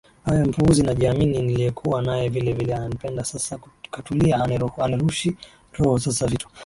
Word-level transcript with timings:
awe 0.25 0.43
mpuuzi 0.43 0.83
najiamini 0.83 1.41
niliyekuwa 1.41 2.01
naye 2.01 2.29
vile 2.29 2.53
vile 2.53 2.75
ananipenda 2.75 3.23
sasa 3.23 3.59
katulia 3.91 4.37
Hanirushi 4.77 5.37
roho 5.73 5.99
Sasa 5.99 6.27
vitu 6.27 6.47